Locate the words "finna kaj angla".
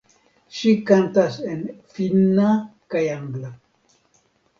1.97-3.53